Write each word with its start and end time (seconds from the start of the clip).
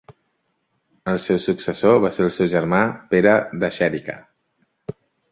El 1.11 1.17
seu 1.25 1.39
successor 1.43 1.99
va 2.05 2.09
ser 2.15 2.23
el 2.27 2.31
seu 2.37 2.49
germà 2.53 2.79
Pere 3.11 3.35
de 3.65 3.69
Xèrica. 3.77 4.17